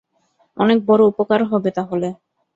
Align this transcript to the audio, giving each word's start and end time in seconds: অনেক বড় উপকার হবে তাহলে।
অনেক 0.57 0.77
বড় 0.85 1.01
উপকার 1.11 1.41
হবে 1.45 1.69
তাহলে। 1.77 2.09